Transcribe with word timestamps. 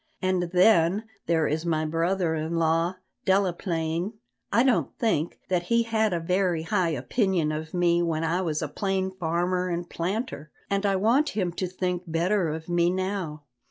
And 0.19 0.41
then, 0.51 1.03
there 1.27 1.45
is 1.45 1.63
my 1.63 1.85
brother 1.85 2.33
in 2.33 2.55
law, 2.55 2.95
Delaplaine. 3.23 4.13
I 4.51 4.63
don't 4.63 4.97
believe 4.97 5.33
that 5.47 5.61
he 5.69 5.83
had 5.83 6.11
a 6.11 6.19
very 6.19 6.63
high 6.63 6.89
opinion 6.89 7.51
of 7.51 7.75
me 7.75 8.01
when 8.01 8.23
I 8.23 8.41
was 8.41 8.63
a 8.63 8.67
plain 8.67 9.11
farmer 9.11 9.67
and 9.69 9.87
planter, 9.87 10.49
and 10.71 10.87
I 10.87 10.95
want 10.95 11.29
him 11.37 11.51
to 11.51 11.67
think 11.67 12.01
better 12.07 12.49
of 12.49 12.67
me 12.67 12.89
now. 12.89 13.43